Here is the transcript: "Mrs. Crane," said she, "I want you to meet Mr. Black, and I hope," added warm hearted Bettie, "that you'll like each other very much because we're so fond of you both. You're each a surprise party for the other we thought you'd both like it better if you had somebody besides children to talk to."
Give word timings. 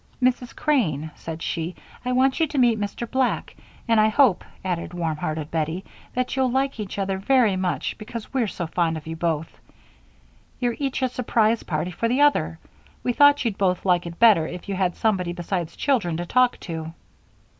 "Mrs. 0.19 0.55
Crane," 0.55 1.11
said 1.13 1.43
she, 1.43 1.75
"I 2.03 2.11
want 2.11 2.39
you 2.39 2.47
to 2.47 2.57
meet 2.57 2.79
Mr. 2.79 3.07
Black, 3.07 3.55
and 3.87 3.99
I 3.99 4.07
hope," 4.07 4.43
added 4.65 4.95
warm 4.95 5.17
hearted 5.17 5.51
Bettie, 5.51 5.85
"that 6.15 6.35
you'll 6.35 6.49
like 6.49 6.79
each 6.79 6.97
other 6.97 7.19
very 7.19 7.55
much 7.55 7.95
because 7.99 8.33
we're 8.33 8.47
so 8.47 8.65
fond 8.65 8.97
of 8.97 9.05
you 9.05 9.15
both. 9.15 9.59
You're 10.59 10.73
each 10.79 11.03
a 11.03 11.07
surprise 11.09 11.61
party 11.61 11.91
for 11.91 12.07
the 12.09 12.19
other 12.21 12.57
we 13.03 13.13
thought 13.13 13.45
you'd 13.45 13.59
both 13.59 13.85
like 13.85 14.07
it 14.07 14.17
better 14.17 14.47
if 14.47 14.67
you 14.67 14.73
had 14.73 14.95
somebody 14.95 15.33
besides 15.33 15.75
children 15.75 16.17
to 16.17 16.25
talk 16.25 16.59
to." 16.61 16.93